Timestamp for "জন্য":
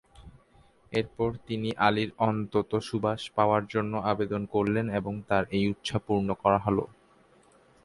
3.67-3.93